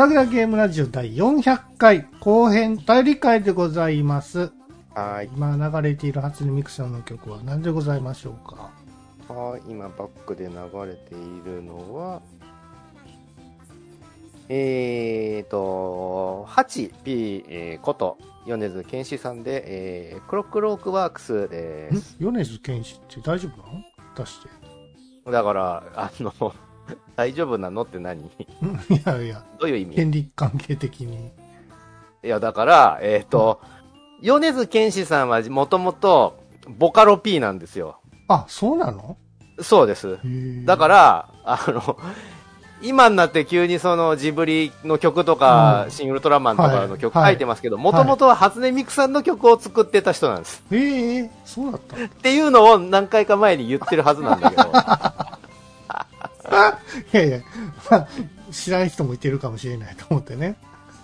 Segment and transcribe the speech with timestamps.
[0.00, 4.50] グラグラゲームラジオ第400回後編大理会でございます。
[4.94, 5.28] はい。
[5.36, 8.70] 今流れている初音ミクさんの曲は何でございましょうか？
[9.30, 9.62] はい。
[9.68, 10.54] 今、バックで流
[10.86, 12.22] れているのは、
[14.48, 22.00] えーと、8P、えーこと、米津玄師さんで、えークロックロークワークスでん？
[22.00, 22.16] す。
[22.18, 23.84] 米津玄師って大丈夫なの？
[24.16, 25.30] 出して。
[25.30, 26.54] だから、あの、
[27.16, 28.22] 大丈夫なのって何？
[28.22, 28.30] ん い
[29.04, 29.96] やいや、どういう意味？
[29.96, 31.30] 権利関係的に。
[32.22, 33.60] いや、だから、えっ、と、
[34.22, 36.38] 米津玄師さんはもともと、
[36.68, 38.00] ボカロ P なんですよ。
[38.28, 39.16] あ、そうなの？
[39.60, 40.18] そうです。
[40.64, 41.98] だから、あの、
[42.82, 50.62] 今になって急にそのジブリの曲とか、うんシン・ウルトラマンとかの曲はい書いてますけど、もともとは初音ミクさんの曲を作ってた人なんです。
[50.70, 50.78] ら。
[50.78, 54.72] ええそうだったっていうのを何回か前に言ってるはずなんだけど、
[57.12, 57.40] いやいや、
[57.90, 58.08] まあ、
[58.50, 60.56] 知らん人もいてるかもしれないと思ってね。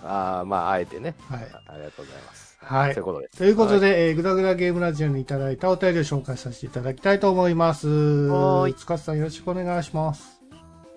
[0.03, 1.15] あーまあ、あえてね。
[1.29, 1.41] はい。
[1.41, 2.47] ありがとうございます。
[2.61, 3.39] はいそういうことです。
[3.39, 7.89] ということで、えーグダグダゲームラジオにいただいたお便りを紹介させていただきたいと思います。
[7.89, 10.41] はーいつかさんよろしくお願いします。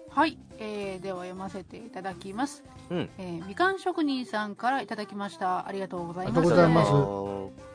[0.10, 3.10] はい、えー、では読ませていただきます、うん。
[3.20, 7.70] えーみかん職人さんからいただきましたありがとうございますありがとうございます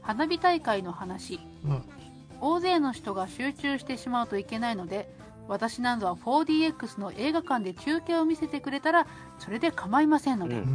[0.00, 1.82] 花火大会の話うん。
[2.40, 5.12] 大勢の人が集中してしまうといけないので
[5.50, 9.06] 私などは 4DX の映画館で中継を見せてくれたら
[9.38, 10.52] それで構いませんのうん。
[10.52, 10.64] うで、ん。
[10.64, 10.66] う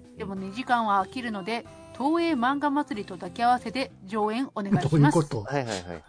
[0.00, 1.66] んでも2時間は飽きるので
[1.98, 5.42] 東映漫画祭りと抱き合わせで上演お願いどしますういうこと？
[5.42, 6.02] はいはいはい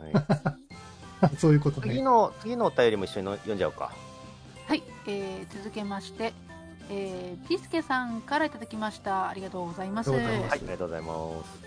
[1.24, 1.36] はい。
[1.38, 1.90] そういうことね。
[1.90, 3.92] 次の、次のお便りも一緒に読んじゃおうか。
[4.68, 6.34] はい、えー続けまして、
[6.90, 11.66] えーピスケさんからいただきましたありがとうございますありがとうございますはい、ありがとうございます。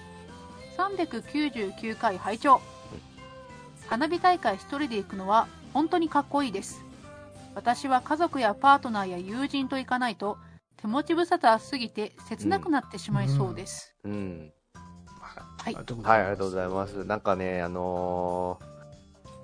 [0.79, 2.61] 399回拝聴
[3.89, 6.85] 花火大会一人で行くのは本当にかっこいいです
[7.55, 10.37] 私は家族やパートナーや友人と行かないと
[10.77, 14.53] 手持ち無沙汰すぎて切なくなってしまいそうです、うん。
[15.21, 17.05] はいありがとうごはい、ざいますありがとうございます。
[17.05, 18.79] なんかね、あのー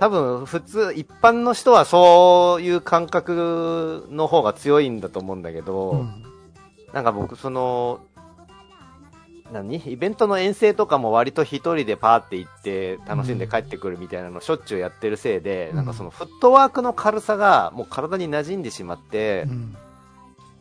[0.00, 6.25] 多分普通、一般の人はそういう感覚の方が強いんだと思うんだけど、うん。
[6.93, 8.00] なんか僕、その、
[9.53, 9.77] 何？
[9.77, 19.77] イベントの遠征とかも割と一人でパーって行って楽しんで帰ってくるみたいなのしょっちゅうやってるせいで、うんなんかそのフットワークの軽さがもう体に馴染んでしまってう、ん。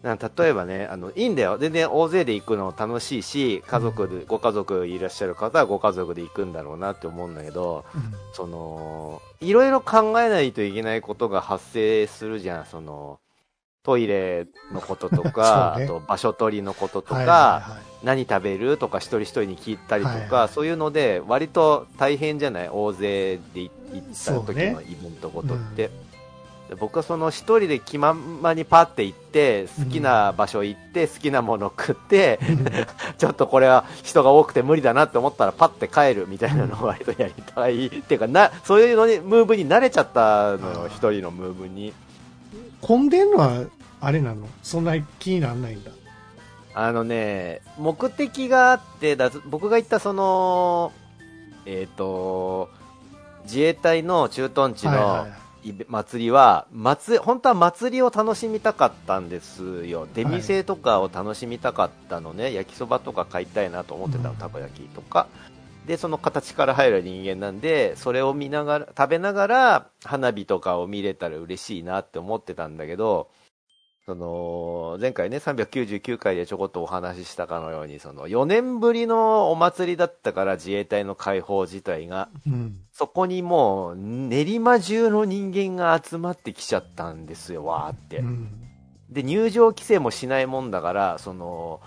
[0.04, 1.58] な例えばね、あの、いいんだよ。
[1.58, 8.02] 全然大勢で行くの楽しいし、家族で、ご家族いらっしゃる方はご家族で行くんだろうなって思うんだけど、うん
[8.34, 12.66] その、いろいろ考えないといけないことが発生するじゃん。
[12.66, 13.22] その、
[13.84, 15.84] トイレのこととか、 ね。
[15.84, 20.50] あと場所取りのこととか、はいは何食べるとか一人一人に聞いたりとか、はいはい。
[20.50, 22.70] そういうので割と大変じゃない？
[22.70, 23.72] 大勢で行っ
[24.26, 25.90] た時のイベントごとって、
[26.70, 32.88] で僕はその一人で気まんまにパッて行って好きな場所行って、好きなもの食っていはい。
[33.18, 41.94] ちょっとこれは人が多くて無理だなって思ったらパッて帰るみたいなのを割とやりたい、っていうかなそういうのにムーブに慣れちゃったのよ一人のムーブに
[42.84, 43.66] 混んでんのは、
[44.02, 44.48] あれなの？
[44.62, 45.92] そんなに気にならないんだ。
[46.76, 50.92] あのね、目的があって、だ僕が行ったその、
[51.66, 52.70] えっ、と、
[53.44, 55.28] 自衛隊の駐屯地の
[55.88, 60.08] 祭りは、祭本当は祭りを楽しみたかったんですよ。
[60.14, 65.28] 出店とかを楽しみたかったのね、焼きそばとか買いたいなと思ってたの、うんたこ焼きとか。
[65.86, 73.30] で、その形から入る人間なんで、それを見ながら、食べながら花火とかを見れたら嬉しいなって思ってたんだけど、
[74.06, 82.80] その、前回ね、399回でちょこっとお話ししたかのように、その、4年ぶりのお祭りだったから自衛隊の解放自体が、うん。
[82.92, 88.18] そこにもう、練馬中の人間が集まってきちゃったんですよ、わーって。
[88.18, 88.50] うん。
[89.10, 91.80] で、入場規制もしないもんだから、その、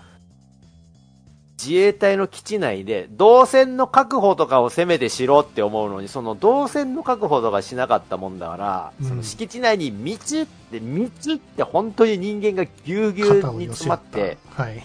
[1.57, 14.63] 自衛隊の基地内で、動線の確保とかをせめてしろって思うのに、その動線の確保とかしなかったもんだから、うんその敷地内に道って、道って本当に人間がぎゅうぎゅうに詰まって、た。
[14.63, 14.83] はい。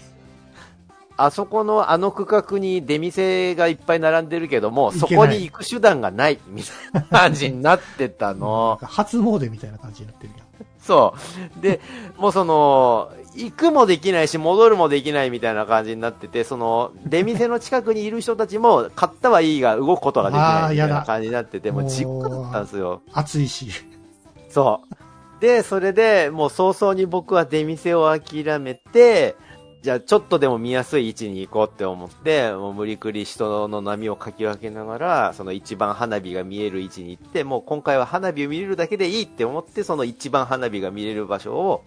[1.15, 8.79] あそこのあの区画に出店がいっぱい並んでるけども、そこに行く手段がない、みたいな感じになってたの。
[8.81, 10.47] 初詣みたいな感じになってるやん。
[10.81, 11.15] そ
[11.59, 11.61] う。
[11.61, 11.79] で、
[12.17, 23.01] もうその、行くもできないし、戻るもできないみたいな感じになってて、その、出店の近くにいる人たちも、買ったはいいが動くことができあないみたいな感じになってて、もう地獄だったんですよ。
[23.11, 23.67] 暑いし。
[24.49, 25.41] そう。
[25.41, 29.35] で、それで、もう早々に僕は出店を諦めて、
[29.83, 41.83] じゃあちょっとでも見やすい位置に行こうって思って、もう無理くり人の波をかき分けながら、その一番花火が見える位置に行って、もう今回は花火を見れるだけでいいって思って、その一番花火が見れる場所を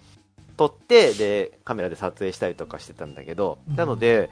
[0.56, 4.30] 撮って、で、カメラで撮影したりとかしてたんだけど、うんなので、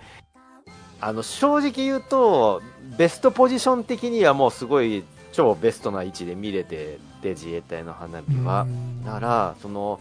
[1.01, 2.63] あの、正直言うと、
[2.97, 8.63] ベストポジション的にはもうすごい超ベストな位置で見れてて、自衛隊の花火は。
[8.63, 10.01] うんだから、その、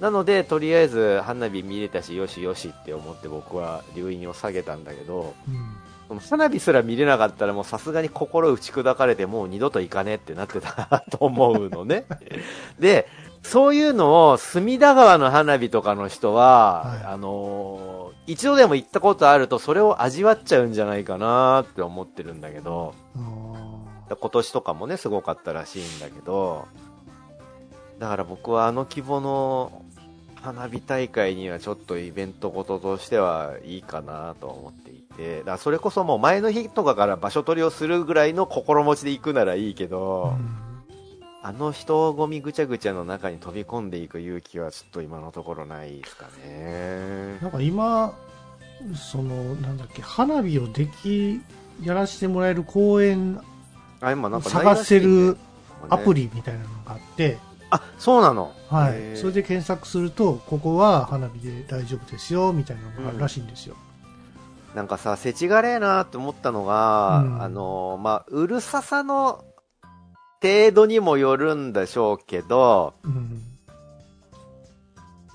[0.00, 5.78] なので、とりあえず花火見れたし、よしよしって思って僕は留飲を下げたんだけど、うん
[6.20, 12.06] 花火すら見れなかったらもうさすがに心打ち砕かれてもう二度と行かねえってなってたなと思うのね。
[12.80, 13.06] で、
[13.42, 17.04] そういうのを隅田川の花火とかの人は、はい。
[17.04, 17.98] あのー
[18.28, 26.68] 一度でも行ったことあるとそれを味わっちゃうんじゃないかなって思ってるんだけど、あ今年とかもね、すごかったらしいんだけど、
[27.98, 29.82] だから僕はあの規模の
[30.42, 40.67] 花火大会にはちょっとイベントごととしてはいいかなと思っていて、だからそれこそもう前の日とかから場所取りをするぐらいの心持ちで行くならいいけーど、うん
[41.42, 47.38] あの人混みぐちゃぐちゃの中に飛び込んでいく勇気はちょっと今のところないですかね。
[47.40, 48.12] なんか今、
[48.96, 51.40] その、なんだっけ、花火をでき、
[51.82, 53.40] やらせてもらえる公園
[54.00, 55.36] あ、今なんか探せる
[55.88, 56.12] アプ。
[56.12, 57.38] リみたいなのがあって、
[57.70, 58.52] あ、そうなの。
[58.68, 59.16] はい。
[59.16, 63.76] それで検索すると、ここは花火で大丈夫ですよ、みたいなのがあるらしいんですよ。
[64.74, 69.44] なんかさ、せちがれえなって思ったのが、うんあの、まあ、うるささの
[70.42, 73.42] 程度にもよるんでしょうけど、うん。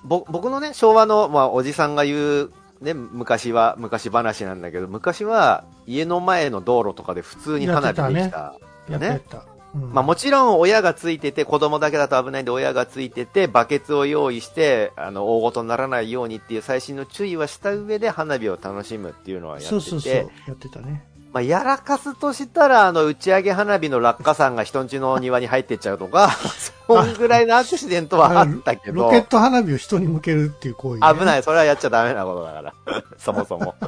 [0.04, 2.52] ぼ僕のね、昭和の、まあ、おじさんが言う、
[2.82, 8.56] ね、昔は、昔話なんだけど、昔は家の前の道路とかで普通に花火できた。
[8.90, 9.38] やったやった。
[9.38, 9.54] うん
[9.92, 20.14] まあもちろん親がついてて、子供だけだと危ないんで親がついてて、バケツを用意して、あの、大ごとにならないようにっていう最新の注意はした上で花火を楽しむっていうのはやってて、そうそうそう。
[20.14, 21.04] やってたね。
[21.34, 26.30] まあ、やらかすとしたら、あの、打ち上げ花火の落下傘が人んちの庭に入ってっちゃうとか、
[26.88, 31.20] そんぐらいのアクシデントはあったけどロケ、ット花火を人に向けるっていう行為、ね。
[31.20, 31.42] 危ない。
[31.42, 32.74] それはやっちゃダメなことだから。
[33.18, 33.74] そもそも。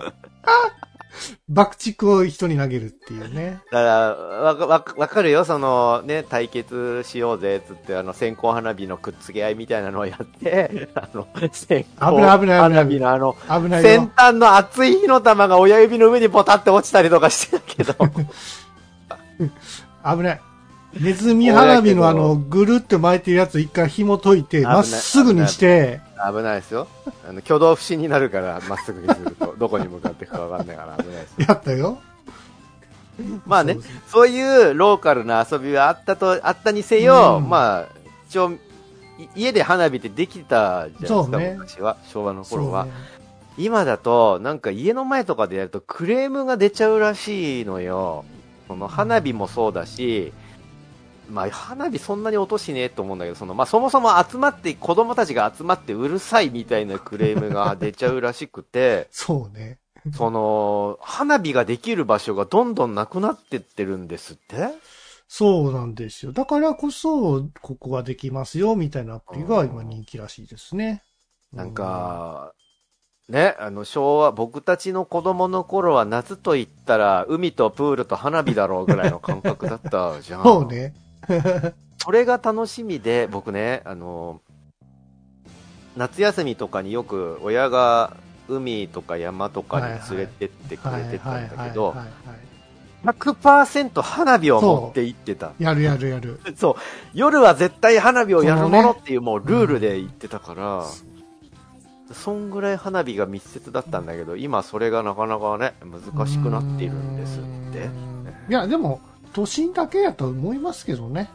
[1.47, 3.62] 爆竹を人に投げるっていうね。
[3.71, 14.12] だから、わか、わかわかるよ、その、ね、対決しようぜ、つって、あの、線香花火のくっつけ合いみたいなのをやって、 あの、線香危ない危ない危ない花火のあの、先よ。
[14.15, 17.94] 端の熱い火の玉が親指の上にポタって落ちたりとかしてたけど、
[20.03, 20.42] 危ない。
[21.00, 26.88] ネズミ花火のあの、ぐるって巻いてるやつ一回紐解いて、まっすぐにして、危ないですよ。
[27.27, 31.45] あの、挙動不審になるから、まっすぐにすると、 どこに向かっていくかわかんないから危ないですよ。
[31.47, 31.97] やったよ。
[33.45, 33.77] まあね
[34.07, 37.88] そういうローカルな遊びはあったと、あったにせよ、うんまあ、
[38.27, 38.51] 一応、
[39.17, 42.85] い家で花火ってできたじゃないですか、ね昔は、昭和の頃は。
[42.85, 42.91] ね
[43.57, 48.25] 今だと、なんか家の前とかでやるとクレームが出ちゃうらしいのよ。
[48.68, 50.33] その花火もそうだし、
[51.30, 59.80] まあ花火そんなに音しねえと思うんだけど、そのまあそもそも集まって、子供たちが集まってうるさいみたいなクレームが出ちゃうらしくて、 そうね。
[60.16, 64.68] その、花火ができる場所がどんどんなくなってってるんですって？
[65.28, 66.31] そうなんですよ。
[66.31, 71.02] だからこそ、ここができますよ、みたいなアプリが今人気らしいですね。
[71.52, 72.54] なんか、
[73.28, 80.44] ね、あの、昭和、僕たちの子供の頃は夏と言ったら、海とプールと花火だろうぐらいの感覚だったじゃん。
[80.45, 80.94] そうね。
[81.97, 84.41] それが楽しみで、僕ね、あの、
[85.95, 88.17] 夏休みとかによく親が
[88.47, 92.55] 海とか山とかに連れてってくれてたんだけどはい、はいはいはい
[93.05, 95.51] 100%花火を持って行ってた。
[95.59, 96.39] やるやるやる。
[96.57, 96.75] そう。
[97.13, 100.83] 夜は絶対花火をやるものっていうもうルールで言ってたから、
[102.11, 107.89] そんぐらい花火が密接だったんだけど、今それがなかなかね、難しくなっているんですってう。
[107.89, 108.15] ん
[108.49, 108.99] いや、でも、
[109.35, 111.30] 都心だけやと思いますけどね。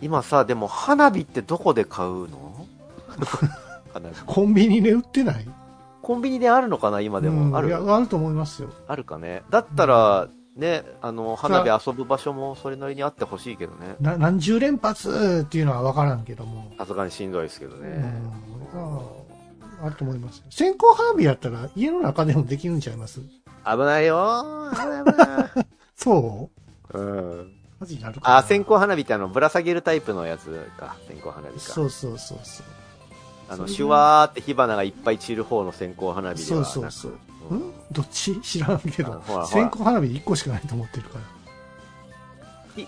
[0.00, 2.66] 今さ、でも花火ってどこで買うの？
[4.26, 5.46] コンビニで売ってない？
[6.02, 7.56] コンビニであるのかな今でも？
[7.56, 7.68] ある？
[7.68, 8.70] うんいや、あると思いますよ。
[8.88, 9.42] あるかね。
[9.50, 10.26] だったら、
[10.56, 13.94] ね、あの、花火遊ぶ場所もそれなりにあってほしいけどね。
[14.00, 16.72] な何十連発っていうのは分からんけども。
[16.76, 17.88] さすがにしんどいですけどうね。
[17.88, 18.32] ん
[18.74, 19.00] あ
[19.84, 20.44] あると思いますよ。
[20.50, 23.20] 線香花火やったら家の中でもできるんちゃいます？
[23.64, 25.24] 危ないよ危ない危な
[25.62, 25.66] い。
[25.94, 26.51] そう？
[26.94, 27.52] うん。
[27.80, 30.46] マジになるかなあ、線香花火ってあの、ぶら下げるタイプのやつ
[30.78, 30.96] か。
[31.08, 31.60] 線香花火か。
[31.60, 32.66] そうそうそうそう。
[33.48, 37.12] あの、シュワーって火花がいっぱい散る方の線香花火でそうはそうそう。
[37.50, 37.72] うんん？
[37.90, 38.40] どっち？
[38.40, 39.22] 知らんけど。
[39.46, 41.18] 線香花火1個しかないと思ってるか
[42.76, 42.80] ら。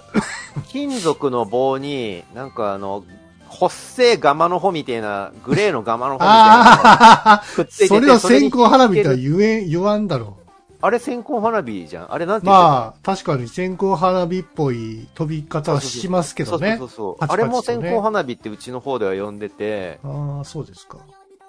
[0.69, 3.05] 金属の棒に、なんかあの、
[3.49, 7.89] ほっせーガマの穂みたいな、グレーのガマの穂みたいなくっついてて。
[7.89, 10.39] それを線香花火とは言えん、言わんだろ
[10.85, 12.41] あれ線香花火じゃんあれなんう。
[12.41, 16.89] て言まあ、確かに線香花火っぽい飛び方はしますけどねそう。
[16.91, 20.99] そうそうあれも線香花火ってうちの方では呼んでて、ああ、そうですか。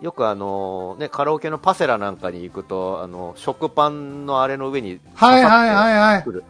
[0.02, 6.24] よくあの、ね、カラオケのパセラなんかに行くと、あの、食パンのあれの上にはいはいはいはい。
[6.24, 6.44] くる。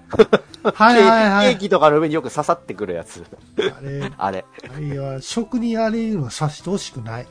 [0.63, 1.51] はいはいはい。
[1.53, 3.23] ケーキとかの上によく刺さってくるやつ。
[3.57, 4.45] あれ、 あれ。
[4.75, 7.27] あれは、食にあれいうのはさしてほしくない。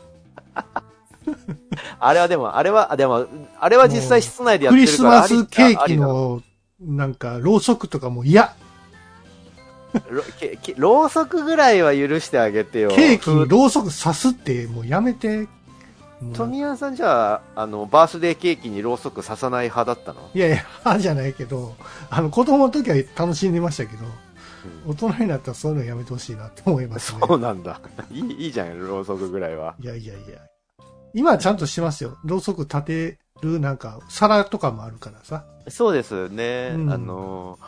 [2.01, 3.27] あれはでも、あれは、あでも、
[3.59, 6.43] あれは実際室内でやってクリスるからマスケーキの、
[6.81, 8.55] なんか、ろうそくとかも嫌。
[10.11, 12.91] ろけけろうそくぐらいは許してあげてよ。
[12.91, 15.49] ケーキにろうそく刺すって、もうやめて。
[16.21, 20.31] もう富谷さんじゃあ、あの、バースデーケーキにろうそく刺さない派だったの？
[20.35, 21.75] いやいや、あじゃないけど、
[22.11, 24.05] あの、子供の時は楽しんでましたけど、
[24.87, 27.21] 大人になったらそういうのやめてほしいなって思いますね。
[27.27, 27.81] そうなんだ。
[28.11, 29.75] いい、いいじゃん、ろうそくぐらいは。
[29.81, 30.39] いやいやいや。
[31.15, 32.19] 今はちゃんとしてますよ。
[32.25, 35.45] ろうそく立てる、なんか、皿とかもあるからさ。
[35.69, 36.73] そうですね。
[36.75, 37.59] うんあの、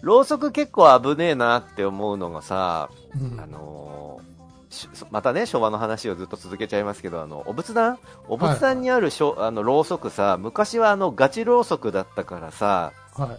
[0.00, 3.40] ろうそく結構危ねえなって思うのがさ、うん。
[3.40, 4.20] あの
[4.68, 7.98] しまたね、昭和の話をずっと続けちゃいますけど、あの、お仏壇？
[8.28, 13.38] お仏壇にあるしょ、あの、ろうそくさ、昔はあの、ガチろうそくだったからさ、はい。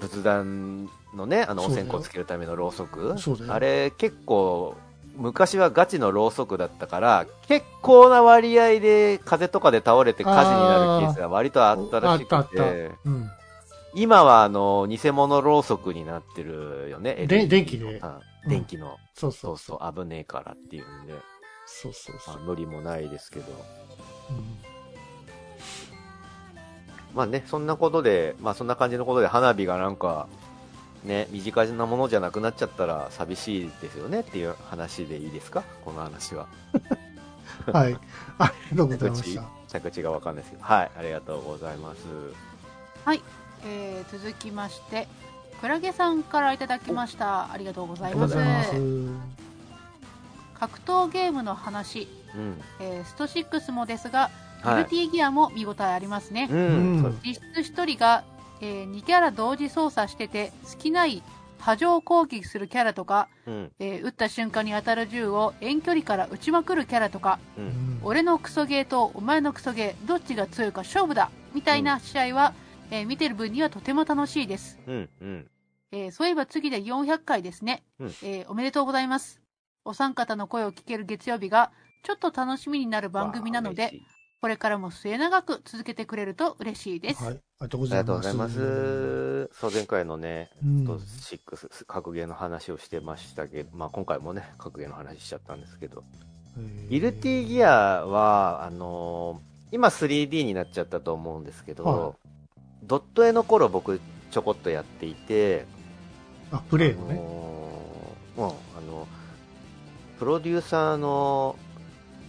[0.00, 3.14] 仏壇のね、あの、お線香つけるためのろうそく？
[3.48, 4.76] あれ、結構、
[5.16, 13.30] 昔はガチのろうそくだったから、結構な割合で風とかで倒れて火事になるケースが割とあったらしくて、うん。
[13.94, 17.26] 今はあの、偽物ろうそくになってるよね。
[17.26, 18.96] で電気であ電気の。
[19.14, 21.14] そうそそううそう、危ねえからっていうんで、
[21.64, 22.36] そうそうそう。
[22.36, 23.46] まあ、無理もないですけど。
[24.30, 24.76] うん
[27.16, 30.28] まあね、そんなことで、まあそんな感じのことで花火がなんか、
[31.06, 35.62] ね、身近なものじゃなくなっちゃったら寂しいですよねっていう話でいいですか？
[35.84, 36.46] この話は。
[37.72, 37.96] はい。
[38.38, 40.64] ありがとうございま着地した。、着地がわかんないですけど。
[40.64, 41.98] はい、ありがとうございます。
[43.64, 45.08] えー続きまして
[45.60, 48.72] クラゲさんからいただきましたありがとうございます。
[50.58, 52.60] 格闘ゲームの話、うん。
[52.80, 54.30] えースト6もですが、
[54.62, 57.20] はいギルティーギアも見応えありますね、うん。
[57.24, 58.24] 実質1人が、
[58.60, 61.22] え2キャラ同時操作してて好きない
[61.58, 63.72] 波状攻撃するキャラとか、うん。
[63.78, 67.60] えー撃った瞬間に当たる銃を遠距離から撃ちまくるキャラとかう。
[67.60, 72.54] うんん俺のクソゲーとお前のクソゲーどっちが強いか勝負だみたいな試合は、
[72.90, 75.08] えー見てる分にはとても楽しいです、うん。
[75.20, 75.50] うん。
[75.92, 79.40] えーそういえば次で400回ですね、うんえーおめでとうございます
[79.84, 81.70] お三方の声を聞ける月曜日が
[82.02, 83.92] ちょっと楽しみになる番組なので
[84.40, 87.34] これからも末永く続けてくれると嬉しいです、はい。
[87.34, 88.58] ありがとうごありがとうざいます。
[88.58, 89.50] ございます。
[89.60, 96.04] そう、前回のね、うんと6、格ゲーの話をしてましたけど、まあ今回もね、格ゲーの話しちゃったんですけど、
[96.88, 102.14] ギルティギアは、あのー今 3D になっちゃったと思うんですけど、は
[102.84, 104.00] ドット絵の頃僕
[104.30, 105.66] ちょこっとやっていて、
[106.52, 107.14] あ、プレイのあね。
[107.16, 108.50] のーうん、あ
[108.88, 109.08] の、
[110.18, 111.56] プロデューサーの、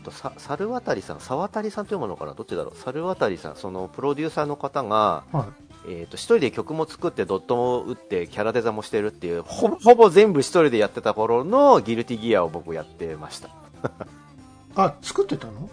[0.07, 2.33] とさ猿渡さん、沢渡さんというものかな？
[2.33, 2.77] どっちだろう？
[2.77, 5.47] 猿渡さん、そのプロデューサーの方が、は
[5.89, 13.49] えっ、と、一人で曲も作って、ドットも打って、キャラデザもしてるっていう、ほぼほぼ全部一人でやってた頃のギルティギアを僕やってました。
[13.49, 13.51] い。
[14.75, 15.69] あ、作ってたの？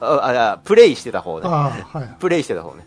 [0.00, 1.46] あ、あ、プレイしてた方ね。
[1.46, 2.16] あはい。
[2.18, 2.86] プレイしてた方ね。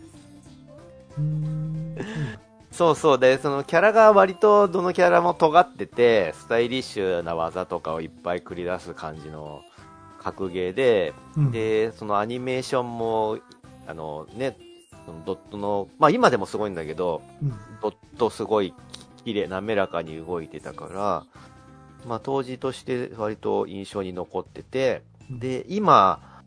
[2.72, 3.18] そうそう。
[3.18, 9.62] で、そのキャラが割とどのキャラも尖ってて、スタイリッシュな技とかをいっぱい繰り出す感じの
[10.26, 13.38] 格ゲーで、うんで、そのアニメーションも、
[13.86, 14.56] あのね、
[15.06, 18.74] そのドットの、まあ今でもすごいんだけど、うんドットすごい
[19.24, 21.24] きれい、滑らかに動いてたから、
[22.08, 26.42] まあ当時として割と印象に残ってて、で、今、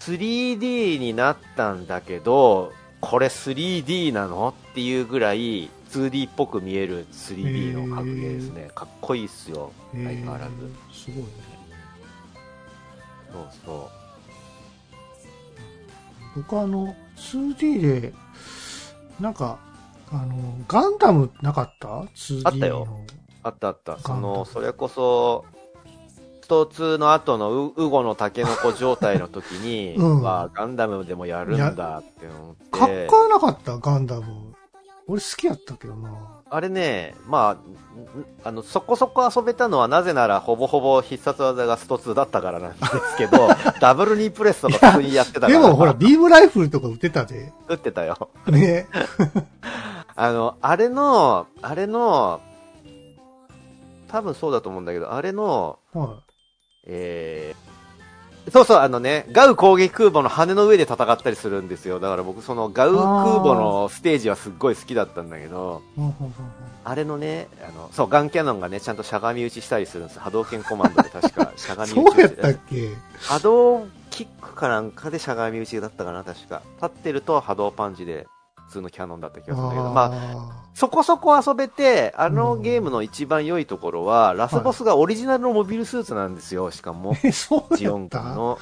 [0.00, 8.70] 3D になったんだけど、これ 3D なのっていうぐらい 2D っぽく見える 3D の格ゲーですね。
[8.74, 9.72] かっこいいっすよ。
[9.92, 10.52] 相変わらず。
[10.92, 11.55] すごいね。
[13.36, 13.90] そうそ
[16.36, 18.12] 僕はあの、2D で、
[19.20, 19.58] なんか、
[20.12, 20.36] あの、
[20.68, 22.48] ガンダムなかった ?2D の。
[22.48, 23.12] あったよう。
[23.42, 23.98] あったあった。
[23.98, 25.44] その、それこそ、
[26.42, 32.70] スト2の後のウウゴのタケノコ状態の時に、 うんはガンダムでもやるんだって思って。
[32.78, 33.78] かっこよなかった？
[33.78, 34.54] ガンダム。
[35.08, 36.35] 俺好きやったけどな。
[36.48, 37.58] あれね、まあ、ん
[38.44, 43.48] あの、そこそこ遊べたのはなぜならほぼほぼ必殺技がスト2だったからなんですけど、
[43.80, 45.52] ダブルニープレスとか普通にやってたから。
[45.52, 47.52] でもほら、ビームライフルとか撃ってたで。
[47.68, 48.30] 打ってたよ。
[48.46, 48.86] ね。
[50.14, 52.40] あの、あれの、あれの、
[54.08, 56.20] 多分そうだと思うんだけど、あれの、は
[56.86, 57.65] えー、
[58.52, 61.98] そうそう、あのね、ガウ攻撃空母の羽の上で戦ったりするんですよ。
[61.98, 63.04] だから僕、そのガウ空
[63.40, 65.82] 母のステージはすっごい好きだったんだけど、
[66.84, 70.20] あれのね、あの、そう、ガンキャノンがね、ちゃんとしゃがみ打ちしたりするんです。
[70.20, 72.90] 波動拳コマンドで確か しゃがみ打ちそうやったっけ？
[73.20, 76.62] 波動キックかなんかでしゃがみ打ちだったかな、確か。
[76.76, 78.28] 立ってると波動パンチで
[78.66, 87.16] 普通のキャノンだった気がするんだけど、まあ、あそこそこ遊べて、あのゲームの一番良いところは、ラスボスがオリジナルのモビルスーツなんですよ、しかも。
[87.76, 88.58] ジオン君の。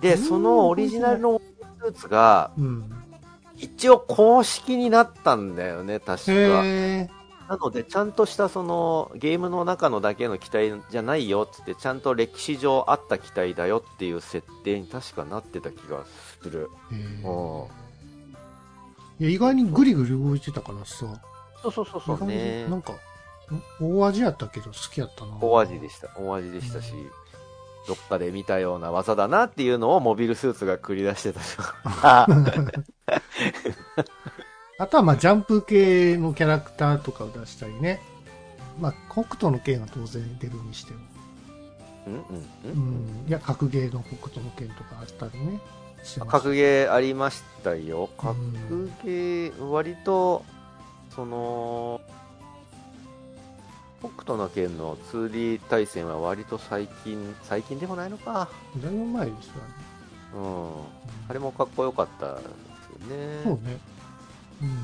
[0.00, 1.44] で、そのオリジナルのモビ
[1.84, 2.90] ルスーツが、うん。
[3.56, 6.64] 一応公式になったんだよね、確か。
[7.50, 16.04] なので、ちゃんとしたそのゲームの中のだけの機体じゃないよっつって、ちゃんと歴史上あった機体だよっていう設定に確かなってた気が
[16.40, 16.70] する。
[16.90, 17.79] うん
[19.20, 21.06] いや意外にグリグリ動いてたからさ。
[21.62, 22.66] そうそうそうそうね。
[22.68, 22.98] なんか、ん
[23.80, 25.36] 大味やったけど好きやったな。
[25.40, 26.08] 大味でした。
[26.18, 26.94] 大味でしたし、
[27.86, 32.26] どっかで見たような技だなっていうのをモビルスーツが繰り出してたりとか。
[34.78, 38.00] あとはまあジャンプ系のキャラクターとかを出したりね。
[38.80, 41.00] まあ北斗の剣は当然出るにしても。
[42.64, 43.24] うん。
[43.26, 45.60] いや、格ゲーの北斗の剣とかあったりね。
[46.26, 48.08] 格ゲーありましたよ。
[48.18, 50.44] 格うんゲー、割と、
[51.14, 52.00] その、
[54.00, 58.48] 北斗の剣の 2D 対戦は割と最近、最近でもないのか。
[58.82, 59.60] だいぶ前ですよね。
[60.34, 60.70] うん。
[61.28, 63.42] あれもかっこよかったですよね。
[63.44, 63.78] そうね。
[64.62, 64.78] うん。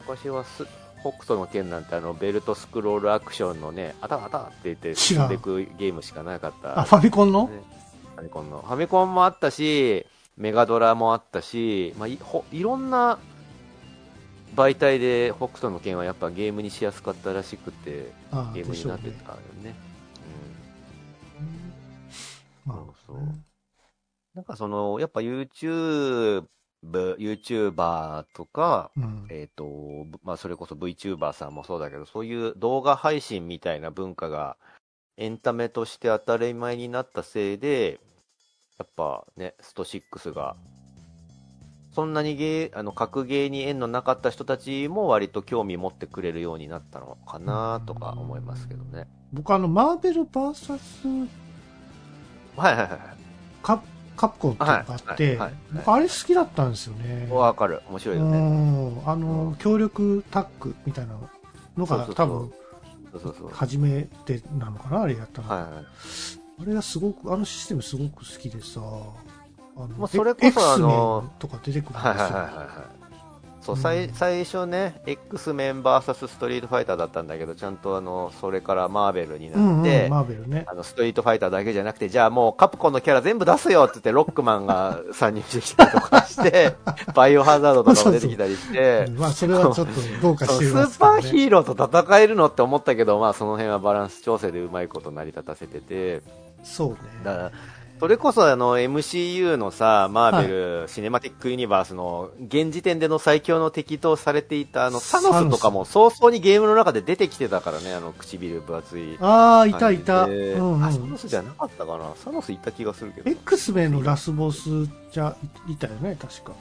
[0.00, 0.66] 昔はす
[1.02, 6.80] 北斗の剣なんてあのベルトスクロールアクションのね、あたあたって言って知らん進んでいくゲームしかなかった。
[6.80, 7.48] あ、ファミコンの？
[7.48, 7.60] ね
[8.14, 8.62] ファミコンの。
[8.62, 10.06] ファミコンもあったし、
[10.36, 13.18] メガドラもあったし、まあ、いほいろんな
[14.54, 18.86] 媒体で北斗の剣はやっぱゲームにしやすかったらしくて、あゲームに。
[18.86, 19.74] なってたよね。
[22.64, 23.16] まあそうそう
[24.34, 26.44] なんかその、やっぱ YouTube、
[26.84, 29.26] YouTuber とか、うん。
[29.30, 34.56] えっ、と、まあそれこそ VTuber さんもそうだけど、そういう動画配信みたいな文化が
[35.16, 38.00] エンタメとして当たり前になったせいで、
[38.78, 40.56] やっぱね、スト6が、
[41.92, 49.06] そんなにゲー、あの、格ゲーに縁のなかった人たちも割と興味持ってくれるようになったのかなとか思いますけどね。
[49.32, 51.28] 僕あの、マーベル VS
[52.56, 52.98] はいはいはい
[53.62, 53.82] カ
[54.22, 57.26] カプコンっていうのがあって、はいはいはい僕あれ好きだったんですよね。
[57.28, 57.32] はい。
[57.32, 57.82] わかる。
[57.88, 58.38] 面白いようね。
[58.38, 59.02] ん。
[59.04, 61.14] あの、協力タッグみたいな
[61.76, 62.52] のが多分。
[63.52, 65.48] 初めてなのかな、あれやったの。
[65.48, 65.70] はいはい。
[66.62, 72.38] あれがすごく、あのシステムすごく好きでさ、あの、それこそあのとか出てくるんですよ。
[73.62, 80.64] そう、うん最最初ね、X メン VS ストリートファイターだったんだけど、ちゃんとあの、それからマーベルになって、マーベルね。
[80.68, 86.74] あの、ストリートファイターだけじゃなくて、じゃあもうカプコンのキャラ全部出すよって言って、ロックマンが参入してきたりとかして、
[87.14, 90.98] バイオハザードとかも出てきたりして、まあ、それはちょっとどうかしてそうスー。
[90.98, 96.22] パーヒーローと戦えるのって思ったけど、まあその辺はバランス調整でうまいこと成り立たせてて、
[96.64, 96.96] そうね。
[97.24, 97.52] だから、
[98.02, 100.48] それこそあの MCU のさ、マーベ
[100.82, 109.16] ル、シネマティックユニバースの現時点での最強の敵とされていたあのサノスとかも早々にゲームの中で出てきてたからね、あの唇分厚い。
[109.20, 110.24] ああ、いたいた。
[110.24, 111.16] うんうあ、サノん。
[111.16, 112.12] スじゃなかったかな？
[112.16, 113.30] サノスいた気がするけど。
[113.30, 114.68] X メンのラスボス
[115.12, 115.36] じゃ
[115.68, 116.54] いいたよね、確か。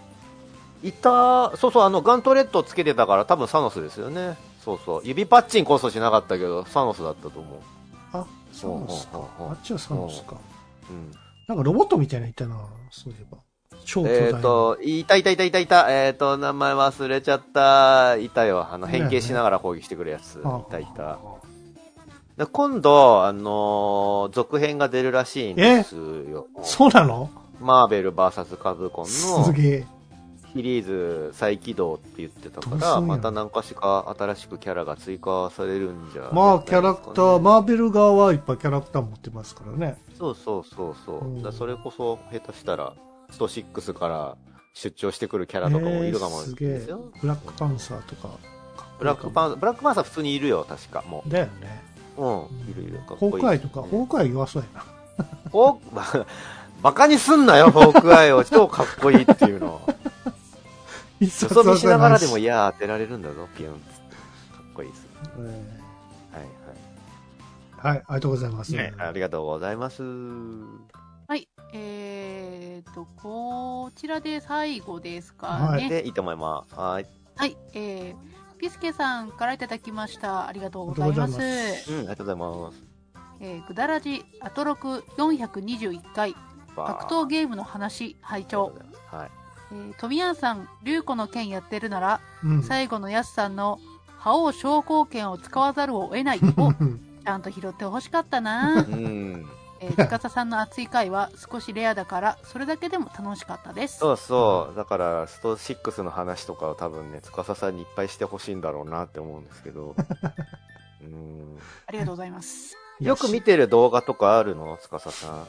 [0.84, 4.38] いた、そうそう、あの、ガントレットつけてたから多分サノスですよね。
[4.63, 5.01] そうそう。
[5.04, 7.60] 指パッチンこそしなかったけど、サノスだったと思う。
[8.13, 10.36] あ、サノスかあっちはサノスか。
[10.88, 11.12] うん。
[11.47, 12.56] なんかロボットみたいなのいたな、
[12.91, 13.39] そういえば。
[13.86, 14.38] 超巨大な。
[14.38, 18.67] えっ、と、いたいたいたいたいた、えっ、と、名前忘れちゃった、いたよ。
[18.71, 20.36] あの、変形しながら攻撃してくるやつ。
[20.36, 21.19] いあたいた。
[22.38, 26.47] で今度、あのー続編が出るらしいんですよ。
[26.63, 27.30] そうなの？
[27.60, 29.86] マーベル VS カブコンすのげえ。
[30.53, 39.97] シリーズ再起動って言ってたから、また何かしか新しくキャラが追加されるんじゃ、まあ、キャラクター、まマーベル側はいっぱいキャラクター持ってますからね。
[40.17, 41.25] そうそうそうそう。
[41.25, 42.93] うんだそれこそ、下手したら、
[43.29, 44.37] スト6から
[44.73, 47.01] 出張してくるキャラとかもいるかもしれないですよ。。
[47.21, 48.29] ブラックパンサーとか。
[48.99, 51.03] ブラックパン、ブラックパンサー普通にいるよ、確か。
[51.07, 51.81] もだよね。
[52.17, 52.25] う。
[52.25, 52.99] うん、いるいる。
[53.07, 54.85] かっこいいホークアイとか、ホークアイ弱そうやな。
[55.51, 56.25] ホーク、バ
[56.81, 58.43] バカにすんなよ、フォークアイを。
[58.43, 59.81] 超かっこいいっていうの。
[61.21, 64.15] 必よそ見しながらでも、いいやー当てられるんだぞ、ピュンっつって。
[64.55, 65.07] かっこいいです。
[65.38, 68.75] えはいーはい、ありがとうございます。
[68.75, 68.91] はい。
[68.91, 70.01] ね、ありがとうございます。
[70.03, 71.47] はい。
[71.73, 75.89] えーと、こちらで最後ですかはいね。
[75.89, 76.75] で、いいと思います。
[76.75, 77.05] はい。
[77.36, 77.57] はい。
[77.73, 80.47] えー、ピスケさんからいただきました。
[80.47, 81.19] ありがとうございます。
[81.19, 81.55] ありがとうござい
[81.88, 82.84] うん、ありがとうございます。
[83.41, 86.36] えー、ぐだらじアトロク421回
[86.75, 88.73] 格闘ゲームの話拝聴、
[89.12, 89.40] はい。
[89.71, 92.63] えー、富谷さん竜子の剣やってるなら、うん。
[92.63, 93.79] 最後のやすさんの
[94.17, 96.73] 覇王昇降剣を使わざるを得ないを
[97.23, 99.47] ちゃんと拾ってほしかったなうん。
[99.79, 103.97] えー、司さんの熱い回は少しレアだから、それだけでも楽しかったです。
[103.97, 104.75] そうそう。
[104.75, 109.95] だから、スト6の話とかを多分ね、司さんにいっぱいしてほしいんだろうなって思うんですけど。
[111.01, 111.57] うん
[111.88, 112.75] ありがとうございます。
[112.99, 114.77] よく見てる動画とかあるの？
[114.79, 115.47] 司さん。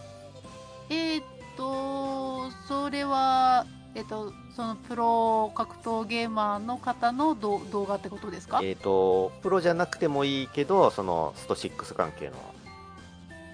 [0.88, 1.24] えーっ
[1.58, 8.60] と、それは、えっと、そのプロ格闘ゲーマーの方の動動画ってことですか？
[8.62, 12.32] えっ、と、プロじゃなくてもいいけど、その、スト6関係の。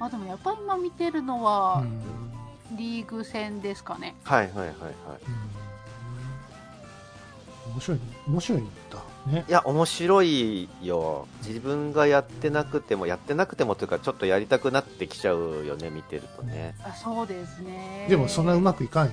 [0.01, 2.01] あ、でもやっぱり今見てるのうは、ん
[2.77, 4.15] リーグ戦ですかね。
[4.25, 4.73] はいはいはいはい。
[5.27, 5.59] うん
[7.71, 9.03] 面白い、面白いんだ。
[9.31, 9.45] ね。
[9.47, 11.29] いや、面白いよ。
[11.47, 16.75] 自分がやってなくても、やってなくてもというか、ちょっとやりたくなってきちゃうよね、見てるとね。
[16.83, 18.07] あそうですね。
[18.09, 19.13] でもそんなうまくいかんよ。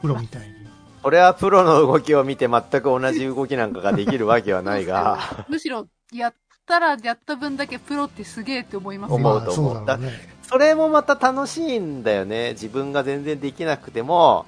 [0.00, 0.58] プロみたいに。
[1.02, 6.34] これはプロの動きを見て全く同じ動きなんかができるわけはないが、 むしろ、やっ
[6.66, 9.16] たらやった分だけプロってすげえって思いますよ。
[9.16, 10.10] 思うと思うまね。
[10.42, 12.50] それもまた楽しいんだよね。
[12.52, 14.46] 自分が全然できなくても、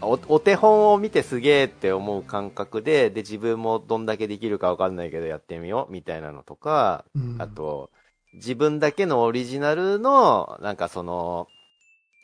[0.00, 7.90] おお手本を見てすげえって思う感覚で、で、自分もどんだけできるかわかんないけどやってみようみたいなのとか、うんあ、と、
[8.34, 11.48] 自分だけのオリジナルの、なんかその、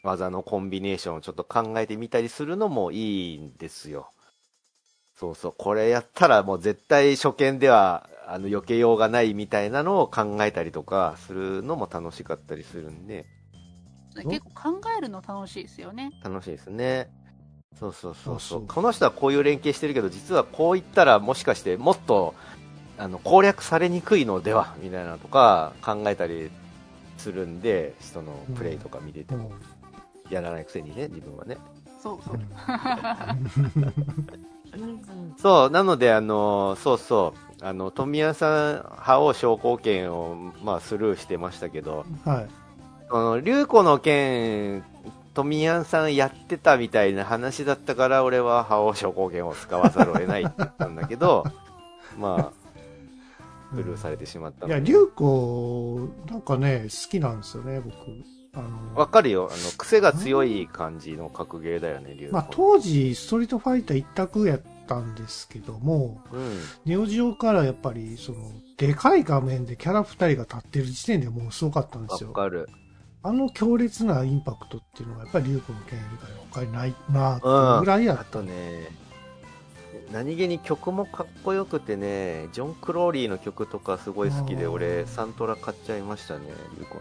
[0.05, 4.11] 技のコンビネーションをちょっと考えてみたりするのもいいんですよ。
[5.17, 13.27] そうそう、これやったらもう絶対初見では、あの、避けようがないみたいなのを考えたりとかするのも楽しかったりするんで、
[14.29, 16.13] 結構考えるの楽しいですよね。
[16.23, 17.09] 楽しいですね。
[17.79, 18.67] そうそうそうそそう。
[18.67, 22.35] この人はこういう連携してるけど、実はこう言ったらもしかしてもっと、
[22.99, 26.51] あの、攻略されにくいのではみたいなのとか考えたり
[27.19, 29.84] するんで、人のプレイとか見てても、うん
[30.31, 31.59] やらないくせにね、自分はね。
[32.03, 32.39] そうそう。
[35.39, 42.49] そう、なので、あの、そうそう、あの、富谷さん、覇王昇降拳を、まあ、スルーしてましたけど、はい。
[43.09, 44.85] この、竜子の剣、
[45.35, 51.45] 富谷さんやってたみたいな話だったから、俺は覇王昇降拳を使わざるを得ないって言ったんだけど、
[52.19, 52.53] まあ、
[53.75, 54.91] スルーされてしまったいや、ので。
[54.93, 57.97] 竜子、なんかね、好きなんですよね、僕。
[58.57, 59.49] あの、わかるよ。
[59.53, 62.33] あの、癖が強い感じの格ゲーだよね、竜子。
[62.33, 66.59] まあ、当時、ストリートファイター一択やったんですけども、うん。
[66.85, 68.39] ネオジオからやっぱり、その、
[68.77, 72.31] でかい画面でキャラ二人が立ってる時点でもうすごかったんですよ。
[72.31, 72.69] わかる。
[73.27, 78.91] あの強烈なインパクトっていうのは、やっぱり竜子の剣以外他にないなっていうぐらいやあとね、
[80.13, 86.45] 何気に曲もかっこよくてね、ジョン・クローリーの曲とかすごい好きで、俺、サントラ買っちゃいましたね、
[86.77, 87.01] リュウコの。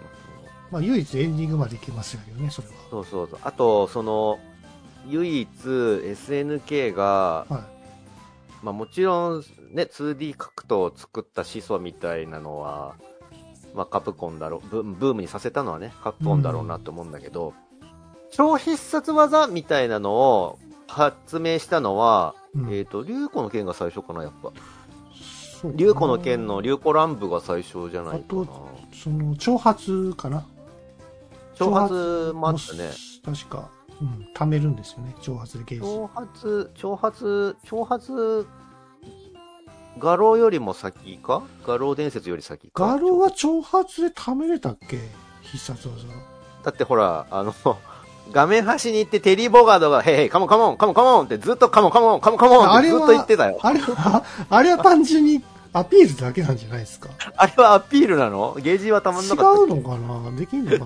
[0.72, 2.74] まあ、唯一エンディングまでいけますよね、それは。
[2.90, 3.40] そうそうそう。
[3.44, 4.40] あと、その、
[5.08, 7.68] 唯一 SNK が、は
[8.64, 12.96] まあもちろんね、2D 格闘を作った始祖みたいなのは、
[13.76, 17.54] まあカプコンだろう、ブブームにさせたのはね、カプコンだろうなと思うんだけど、
[18.32, 24.52] 超必殺技みたいなのを発明したのは、うんえっ、と、竜子の剣が最初かな、やっぱ。
[25.76, 28.46] 竜子の剣の竜子乱舞が最初じゃないかな。
[28.94, 30.46] その、挑発かな
[31.56, 32.90] 挑発もあったね。
[33.26, 33.70] 確か、
[34.02, 35.86] うん、貯めるんですよね、挑発でゲージ。
[35.86, 38.48] 挑発、挑発、挑発、
[40.00, 41.44] 画廊よりも先か？
[41.66, 42.88] 画廊伝説より先か？
[42.88, 45.00] ガロは挑発で貯めれたっけ？
[45.42, 46.06] 必殺技。
[46.64, 47.54] だってほら、あの、
[48.32, 53.60] 画面端に行ってテリー・ボガードが、へいへい、カモンカモン、カモンカモンってずっとカモンカモン、カモンカモンってずっと言ってたよ。
[53.62, 57.10] あれは、あれは単純にアピールだけなんじゃないですか？
[57.36, 58.56] あれはアピールなの？
[58.62, 60.32] ゲージはたまん違なかったうのかな？
[60.38, 60.86] できんのか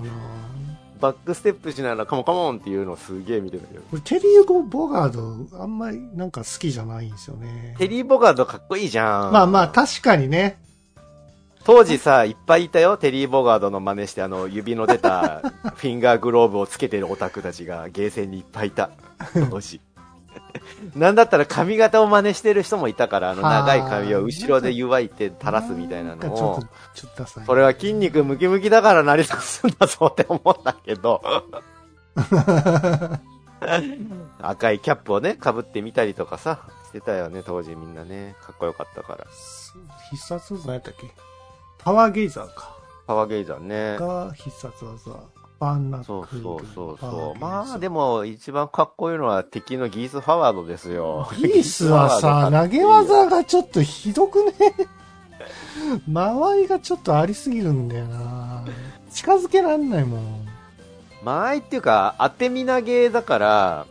[1.00, 3.82] バックステップしながらカモンカモンっていうのをすげえ見てたけど。
[3.82, 7.74] これテリー・ゴボガード、あんまりなんか好きじゃないんですよね。
[7.78, 9.32] テリー・ボガードかっこいいじゃん。
[9.32, 10.58] まあまあ、確かにね。
[11.64, 12.96] 当時さ、いっぱいいたよ。
[12.96, 15.42] テリー・ボガードの真似して、あの、指の出た
[15.76, 18.90] フィンガーグローブをつけてるオタクたちがゲーセンにいっぱいいた。
[19.50, 19.80] 当時。
[20.94, 26.60] なんだったら髪型を真似してる人もいたから、あの長い髪を後ろで湯わいて垂らすみたいなのを。
[27.46, 31.22] それは筋肉ムキムキだから成り立つんだぞって思ったけど、
[34.40, 38.36] 赤いキャップをね、被ってみたりとかさ、してたよね、当時みんなね。
[38.42, 39.26] かっこよかったから。
[40.10, 41.10] 必殺技何やったっけ？
[41.78, 42.76] パワーゲイザーか。
[43.06, 43.96] パワーゲイザーね。
[43.98, 45.10] が必殺技。
[45.58, 47.40] バンナックそうそうそうそう。
[47.40, 47.78] まあも。
[47.78, 51.28] でも、一番かっこいいのは敵のギース・ファワードですよ。
[51.36, 54.52] ギースはさ、 投げ技がちょっとひどくね
[56.06, 58.64] 周りがちょっとありすぎるんだよな
[59.10, 60.48] 近づけらんないもん。
[61.24, 63.86] 間合いっていうか、当て身投げだから。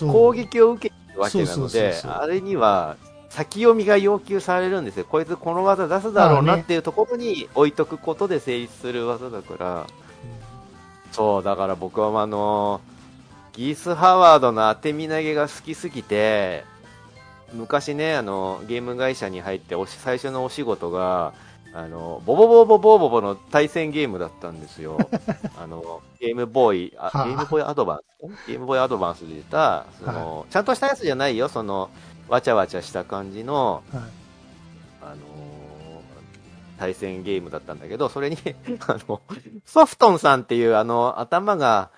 [0.00, 2.96] 攻撃を受けてるわけなので、あれには、
[3.28, 5.04] 先読みが要求されるんですよ。
[5.04, 9.86] こいつこの技出すだろうなっていうところに置いとくことで成立する技だから、
[11.16, 12.82] そう、だから僕はあの、
[13.54, 16.64] ギース・ハワードの当て身投げが好きすぎて、
[17.54, 21.32] 昔ね、あの、ゲーム会社に入っておし、最初のお仕事が、
[21.72, 24.98] あの、ボボボボボボボの対戦ゲームだったんですよ。
[25.58, 28.46] あの、ゲームボーイ、ゲームボーイアドバンス？
[28.46, 31.88] ゲームボーイアドバンスで出た、その、ちゃんとしたやつじゃないよ、その、
[32.28, 34.02] わちゃわちゃした感じの、はい。
[36.78, 38.36] あのー対戦ゲームだったんだけど、それに、
[38.86, 39.20] あの、
[39.64, 41.90] ソフトンさんっていう、あの、頭が、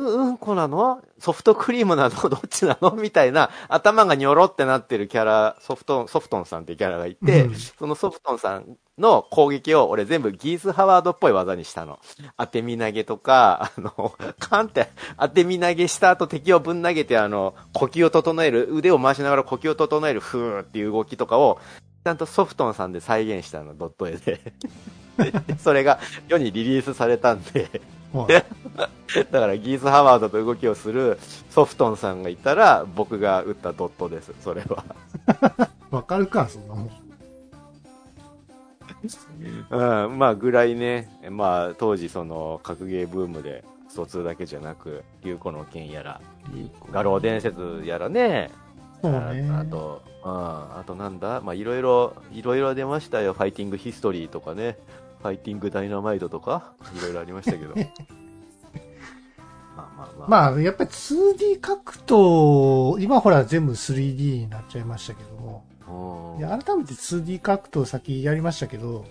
[0.00, 1.02] ううんこなの？
[1.18, 2.10] ソフトクリームなの？
[2.30, 2.92] どっちなの？
[2.92, 7.54] みたいな、頭がニョロってなってるキャラ、ソフトン、ソフトンさんっていうキャラがいて、うん。
[7.56, 11.98] そのソフトンさんの攻撃を俺全部ギース・ハワードっぽい技にしたの。
[12.36, 24.40] 当て身投げとか、あの、カンって当て身投げした後敵をぶん投げて、あの、呼吸を整える、腕を回しながら呼吸を整える、ふーっていう動きとかを、ちゃんとソフトンさんで再現したの、ドット絵で。
[25.18, 27.68] で それが世にリリースされたんで、
[28.12, 28.44] はい
[29.30, 31.18] だからギース・ハワードと動きをする
[31.50, 34.84] ソフトンさんがいたら、僕が打ったドットです、それは。
[35.90, 36.90] わかるか、そんなもん。
[39.70, 46.20] うん、まあぐらいね、まあ当時その格ゲーブームで、スト2だけじゃなく、流行の剣やら、
[46.92, 48.50] 画廊伝説やらね、
[49.02, 49.48] そうね。
[49.50, 53.32] ああと、うん、あとなんだ、まあいろいろ、いろいろ出ましたよ。
[53.32, 54.78] ファイティングヒストリーとかね、
[55.22, 57.74] ファイティングダイナマイトとか、いろいろありましたけど。
[59.76, 60.28] まあまあまあ。
[60.28, 65.64] まあ、やっぱり 2D 格闘、今ほら全部 3D になっちゃいましたけども、
[66.34, 69.04] うんいや改めて 2D 格闘先やりましたけど、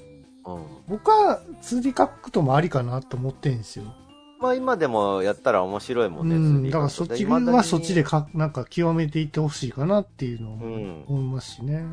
[0.46, 3.86] うん僕は 2D 格闘もありかなと思ってんですよ。
[4.40, 6.64] まあ今でもやったら面白いもね、うん。
[6.64, 11.04] ん、2D だからそっちはそっちでか、なんか極めていってほしいかなっていうのをうん。
[11.08, 11.86] 思いますしね。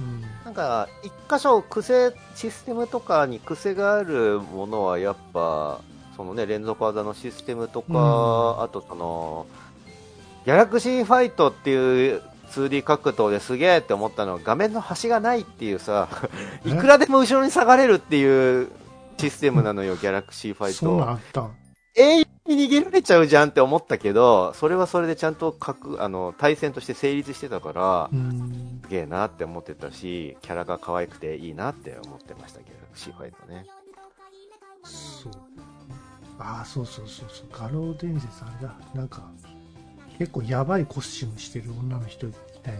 [0.00, 0.22] うん。
[0.44, 5.80] なんか、一箇所癖、システムとかに癖があるものはやっぱ、
[6.16, 8.62] そのね、連続技のシステムとか、うん。
[8.62, 9.46] あとその、
[10.44, 16.08] ギャラクシーファイトっていう 2D 格闘ですげえって思ったのは画面の端がないっていうさ、
[16.66, 16.70] え？
[16.70, 18.68] いくらでも後ろに下がれるっていう
[19.18, 20.72] システムなのよ、ギャラクシーファイト。
[20.72, 21.50] そんなん
[21.94, 28.80] 永遠に逃げられちゃうじゃんって思ったけど、それはそれでちゃんと格、あの、対戦として成立してたから、うん。
[28.82, 33.66] すげえなって思ってたし、キャラが可愛くていいなって思ってました、ギャラクシーファイトね。
[34.84, 35.32] そう。
[36.38, 37.46] ああ、そうそうそうそう。
[37.52, 38.74] 画廊伝説あれだ。
[38.94, 39.30] なんか、
[40.18, 42.78] 結構やばいコスチュームしてる女の人いたよ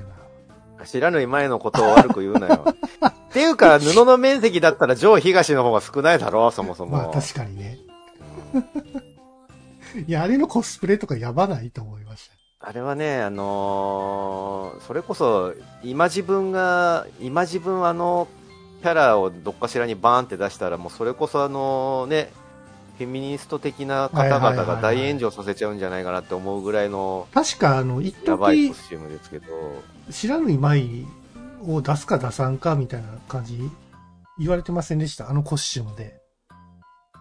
[0.79, 0.85] な。
[0.85, 2.65] 知らぬ前のことを悪く言うなよ。
[2.75, 6.97] っていうか、布の面積だったら上東の方が少ないだろ、そもそも。
[6.97, 7.79] まあ確かにね。
[8.55, 8.65] うん
[10.09, 12.35] いや、あれのコスプレとかやばないと思いました。
[12.67, 18.27] あれはね、あのーそれこそ、今自分が、今自分あの
[18.81, 22.33] キャラをどっかしらにバーンって出したら、もうそれこそあのね、
[22.97, 29.47] フェミニスト的な方々が大炎上させちゃうんじゃないかなって思うぐらいの確か、あの、一やばい時コスチュームですけど、
[30.11, 31.07] 知らぬ舞
[31.67, 33.61] を出すか出さんかみたいな感じ
[34.39, 35.29] 言われてませんでした？
[35.29, 36.22] あのコスチュームで。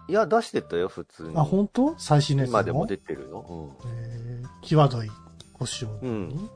[0.08, 1.36] いや、出してたよ、普通に。
[1.36, 1.94] あ、本当？
[1.98, 3.72] 最新のやつ今でも出てるよ。
[3.84, 5.10] うんえー、際どい
[5.52, 5.98] コスチューム。
[6.02, 6.50] うん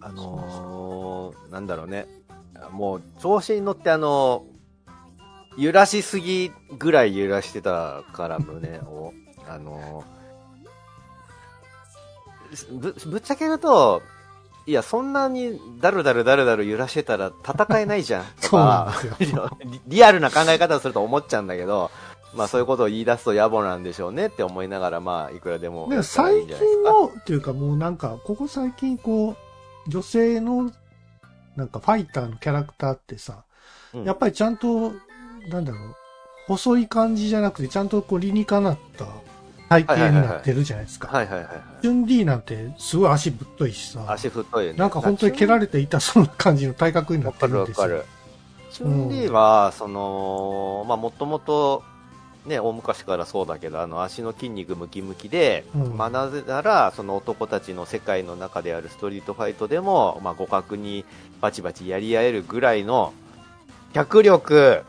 [0.00, 2.06] あのー、なんだろうね。
[2.70, 4.44] もう、調子に乗ってあの
[5.56, 9.12] 揺らしすぎぐらい揺らしてたから、 胸を。
[9.48, 10.14] あのー
[12.78, 14.02] ぶ、ぶっちゃけ言うと、
[14.66, 18.24] いや、そんなにだるだるだるだる揺らしてたら戦えないじゃん。
[18.40, 19.50] と そうなんかですよ。
[19.64, 21.90] リリアルな考え方をすると思っちゃうんだけど、
[22.36, 26.30] まあそういうことを言い出すと野暮なんでしょうねって思いながら、まあいくらでもいいですか。
[26.30, 29.36] 近の、っていうかもうなんか、ここ最近こ
[29.86, 30.70] う、女性の、
[31.56, 33.44] なんかファイターのキャラクターってさ、
[33.94, 34.92] うんやっぱりちゃんと、
[35.50, 35.94] なんだろう、
[36.48, 39.06] 細い感じじゃなくて、ちゃんとこう理にかなった
[39.68, 41.08] 体型になってるじゃないですか。
[41.08, 41.82] はいはいはいはい。
[41.82, 44.78] チュンリーなんてすごい足ぶっといしさ、足太いよね。
[44.78, 47.86] なんか本当に蹴られて痛そうな感じの体格になわかってるんですよ。
[47.86, 48.14] るわかる。
[48.72, 51.84] チュンリーは、その、まあもともと、
[52.46, 61.04] ね、大昔からそうだけど、あの足の筋肉ムキムキで、うんまあなぜなら、その男たちの世界の中であるストリートファイトでも、まあ互角に
[61.40, 63.14] バチバチやり合えるぐらいの
[63.94, 64.82] 脚力、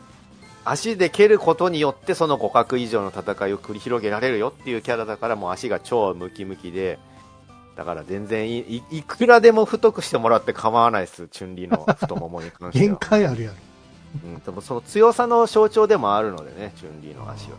[0.66, 6.98] 足で蹴ることによってその互角以上の戦いを繰り広げられるよっていうキャラだからもう足が超ムキムキで、
[7.76, 12.96] だから全然いいいくらでも太くしてもらって構わないです、チュンリーの太ももに関して限は。
[13.00, 13.56] 界あるやろ。
[14.24, 17.56] うん、でもその強さの象徴でもあるのでね、チュンリーの足は。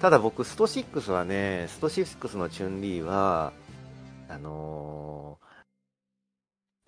[0.00, 3.52] ただ僕、スト6はね、スト6のチュンリーは、
[4.28, 5.42] あのー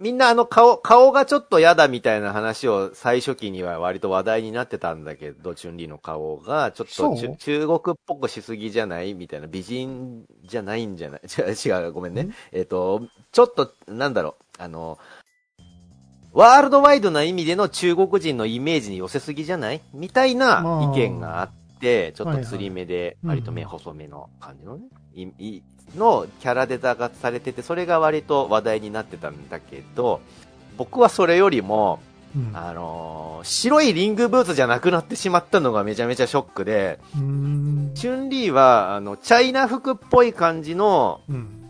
[0.00, 11.20] みんなあの顔、顔がちょっと嫌だみたいな話を最初期には割と話題になってたんだけど、チュンリーの顔がちょっと中国っぽくしすぎじゃないみたいな、美人じゃないんじゃない？
[11.22, 12.34] 違う、違う、ごめんねん？
[12.50, 14.98] えっ、と、ちょっと、なんだろう、あの、
[16.34, 19.80] ワールドワイドな意味での中国人のイメージに寄せすぎじゃない？
[19.94, 25.62] みたいなまあ意見があって、ちょっと釣り目で、うん割と目細めの感じのね、いい
[25.96, 30.20] のキャラデザがされてて、それが割と話題になってたんだけど、
[30.76, 32.00] 僕はそれよりも、
[32.36, 32.50] うん。
[32.52, 36.98] あのー白いリングブーツじゃなくなってしまったのがめちゃめちゃショックで。
[37.12, 41.63] チュンリーは、あの、チャイナ服っぽい感じのうん。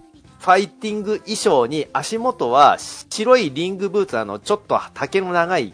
[0.44, 5.72] ファイティング衣装に足元は白いリングブーツ、あの、ちょっと丈の長い、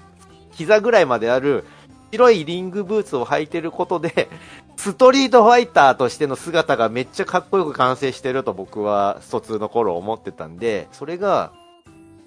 [0.52, 1.64] 膝ぐらいまである
[2.12, 4.28] 白いリングブーツを履いてることで、
[4.78, 11.50] ストリートファイターとしての姿がめっちゃかっこよく完成してると僕は疎通の頃思ってたんで、それが、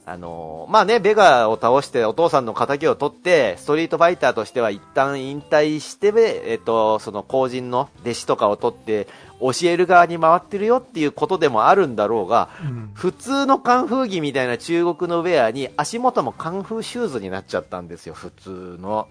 [0.06, 6.12] あのーまあね、ベガを倒してお父さんの仇を取って、ストリートファイターとしては一旦引退して、
[6.46, 9.08] えっと、その後人の弟子とかを取って、
[9.52, 12.92] 教える側に回ってるよっていうことでもあるんだろうが、うん。
[12.94, 19.08] 普通のカンフー着みたいな中国のウェアに足元もカンフーシューズになっちゃったんですよ、普通の。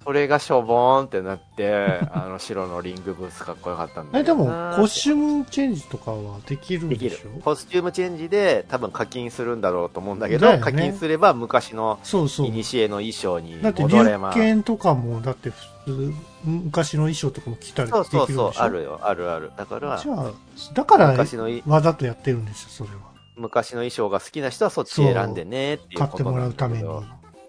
[0.00, 1.70] えーそれがしょぼーんってなって、
[2.14, 7.40] あの白のリングブーツかっこよかったんだえ、でも、ココスチュームチェンジとかはできるんできるでしょ？
[7.42, 12.46] コスチュームチェンジで多分課金するんだろうと思うんだけど、ね課金すれば昔のそうそう。
[12.46, 18.36] イニシエの衣装にだって、戻れま龍剣とかも、だって普通、昔の衣装とかも着たりでそうきるでしょ？
[18.36, 19.50] そうそう、あるよ、あるある。
[19.58, 20.30] だからじ、ゃあ、
[20.74, 22.96] だから、昔のい、わざとやってるんですよ、それは。
[23.36, 26.84] 昔の衣装が好きな人はそっち選んでねっていう買ってもらうために。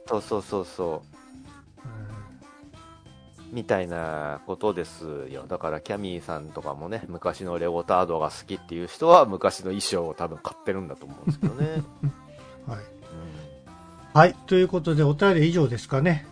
[0.09, 1.08] そうそうそうそう。
[3.51, 5.45] みたいなことですよ。
[5.47, 11.83] だからキャミーさんとかもね、昔のレオタードが好きっていう人は昔の衣装を多分買ってるんだと思うんですけどね。
[12.03, 12.05] う
[12.69, 12.79] んはい。
[12.79, 12.85] うん
[14.11, 14.33] はい。
[14.47, 16.25] ということで、お便り以上ですかね。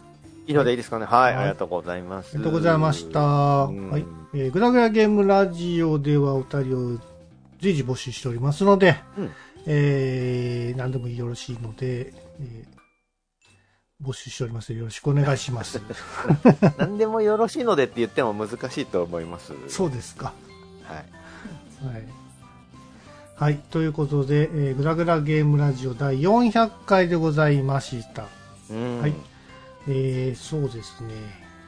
[0.48, 1.06] 以上でいいですかね。
[1.06, 2.36] はい、はいありがとうございます。
[2.36, 3.20] ありがとうございました。
[3.20, 4.06] うんはい。
[4.34, 7.00] えー、グラグラゲームラジオではお便りを
[7.62, 9.32] 随時募集しておりますので、うん
[9.68, 12.77] えー、何でもよろしいので、えー
[14.04, 15.82] 募集しておりますよろしくお願いします。
[16.78, 19.54] 何でもよろしいのでって言っても難しいと思います。
[19.68, 20.34] そうですか。
[20.84, 21.94] はい。
[21.94, 22.08] はい。
[23.36, 23.58] はい。
[23.72, 28.26] ということで、えーグラグラゲームラジオ第400回でございました。
[28.70, 29.02] うん。
[29.02, 29.14] はい
[29.88, 31.14] えー、そうですね。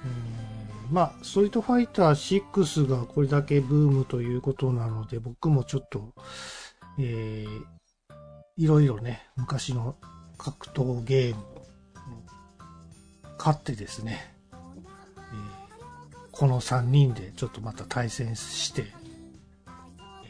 [0.03, 0.59] うん
[0.91, 6.13] まあ、ストリートファイター6がこれだけブームということなので、僕もちょっと、
[6.97, 7.63] えー、
[8.57, 9.95] いろいろね、昔の
[10.37, 11.43] 格闘ゲーム
[13.39, 14.59] を買ってですね、えー
[16.31, 18.85] この3人でちょっとまた対戦して、
[19.65, 20.29] え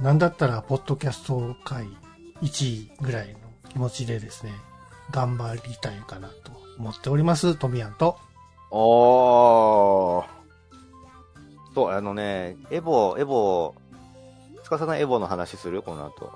[0.00, 1.86] ーなんだったら、ポッドキャスト界
[2.40, 4.52] 1位ぐらいの気持ちでですね、
[5.12, 8.18] 頑張りたいかなと思っております、トミヤンと。
[8.70, 10.24] おー。
[11.74, 13.74] そう、あのね、エボ、エボ、
[14.64, 15.82] つかさんエボの話する？
[15.82, 16.32] この後。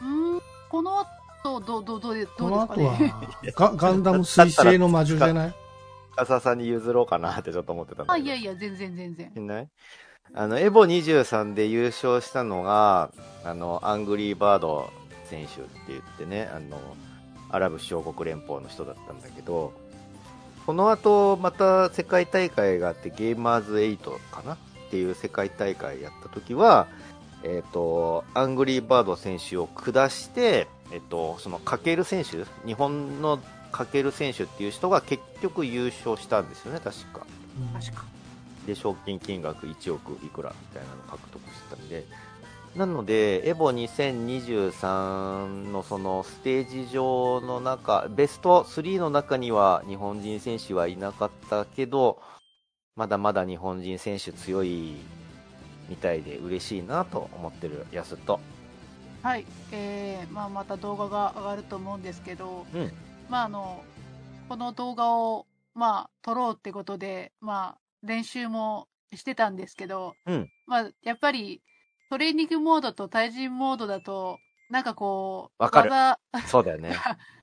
[0.00, 1.06] うーん、この後、
[1.46, 2.86] どう、どう、どうどうですか後ね。
[2.86, 5.54] は、ガガンダム水星の魔女じゃない？
[6.14, 8.26] つかささんに譲ろうかなってちょっと思ってたんだあ、けど。
[8.26, 9.32] いやいや、全然全然。
[9.32, 9.68] しない？
[10.34, 13.10] あの、エボ23で優勝したのが、
[13.44, 14.90] あの、アングリーバード
[15.24, 16.78] 選手って言ってね、あの、
[17.50, 19.72] アラブ首長国連邦の人だったんだけど、
[20.66, 23.98] この後、また世界大会があって、ゲーマーズ8
[24.32, 24.54] かな？
[24.54, 24.56] っ
[24.90, 26.86] ていう世界大会やった時は、
[27.42, 33.38] えっ、と、アングリーバード選手を下して、えっ、と、その、かける選手、日本の
[33.72, 37.26] かける選手っていう人が結局優勝したんですよね、確か。
[37.74, 38.16] 確か。
[38.66, 42.04] で賞金金額1億いくらみたいなのを獲得してたんで
[42.74, 52.20] なのでエボ2023のそのステージ上の中ベスト3の中には日本人選手はいなかったけど
[52.96, 54.96] まだまだ日本人選手強い
[55.88, 58.40] みたいで嬉しいなと思ってるやすと。
[59.22, 59.46] はい。
[59.72, 62.92] えー、まあ、また動画が上がると思うんですけど、うん。
[63.28, 63.82] まあ、あの、
[64.48, 70.50] この動画を、まあ、撮ろうってことで、まあ、練習もしてたんですけど、うん。
[70.66, 71.62] まあ、やっぱり、
[72.08, 74.38] トレーニングモードと対人モードだと、
[74.70, 75.90] なんかこう、わかる。
[75.90, 76.94] 技、 そうだよね。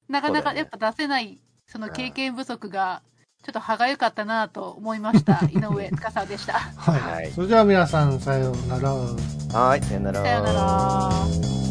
[0.07, 3.01] なかなかやっぱ出せない、その経験不足が、
[3.43, 5.41] ちょっと歯がゆかったなと思いました。
[5.51, 6.53] 井上司でした。
[6.53, 6.99] はい。
[6.99, 8.93] はいそれでは皆さん、さようなら。
[8.93, 11.62] はいさよならさよなら。